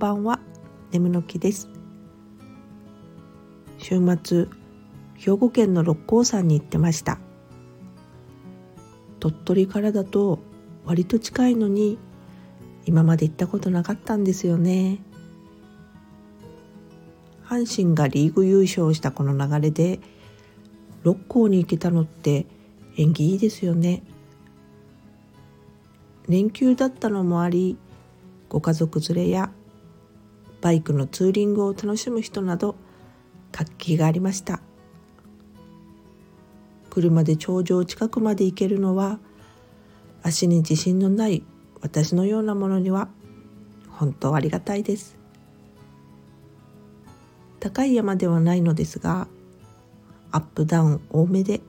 [0.00, 0.40] ばんは。
[0.92, 1.68] 眠の木です。
[3.76, 4.46] 週末
[5.14, 7.18] 兵庫県の六甲山に行ってました。
[9.20, 10.38] 鳥取からだと
[10.86, 11.98] 割と近いのに
[12.86, 15.00] 今まで行ったことなかったんですよね。
[17.44, 20.00] 阪神がリーグ優勝したこの流れで
[21.02, 22.46] 六甲に行けたのって
[22.96, 24.02] 縁起いいですよね。
[26.26, 27.76] 連休だったのもあり
[28.48, 29.52] ご家族連れや
[30.60, 32.76] バイクのツーリングを楽しむ人など
[33.52, 34.60] 活気がありました。
[36.90, 39.20] 車で頂上近くまで行けるのは
[40.22, 41.44] 足に自信のない
[41.80, 43.08] 私のようなものには
[43.88, 45.16] 本当ありがたいです。
[47.60, 49.28] 高い山ではないのですが
[50.32, 51.60] アップダウン多めで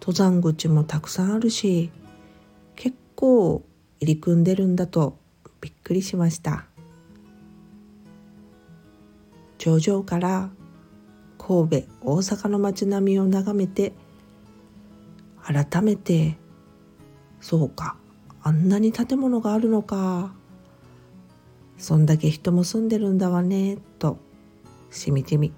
[0.00, 1.90] 登山口もたくさんあるし
[2.76, 3.64] 結構
[4.00, 5.18] 入り組んでるんだと
[5.62, 6.66] びっくりしました。
[9.64, 10.50] 頂上から
[11.38, 13.94] 神戸大阪の街並みを眺めて
[15.42, 16.36] 改めて
[17.40, 17.96] そうか
[18.42, 20.34] あんなに建物があるのか
[21.78, 24.18] そんだけ人も住んでるんだわねと
[24.90, 25.54] しみじみ。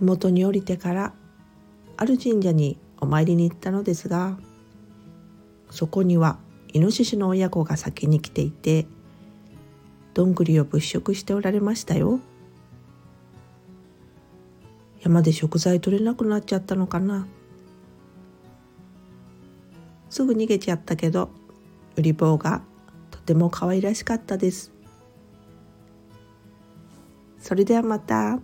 [0.00, 1.12] 麓に降りてから
[1.98, 4.38] ある神社にお参りに行ったのですが
[5.70, 6.38] そこには
[6.72, 8.86] イノシシの親子が先に来ていて
[10.16, 12.20] どんぐりを物色しておられましたよ。
[15.02, 17.26] 山で食材取れなくなっちゃったのかな。
[20.08, 21.28] すぐ逃げちゃったけど
[21.96, 22.62] 売り棒が
[23.10, 24.72] とても可愛らしかったです。
[27.38, 28.38] それではまた。